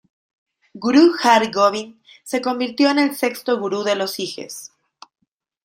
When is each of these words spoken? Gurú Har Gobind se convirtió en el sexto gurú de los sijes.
Gurú 0.85 1.11
Har 1.23 1.45
Gobind 1.51 2.01
se 2.23 2.41
convirtió 2.41 2.89
en 2.89 2.97
el 2.97 3.15
sexto 3.15 3.59
gurú 3.59 3.83
de 3.83 3.95
los 3.95 4.09
sijes. 4.13 4.71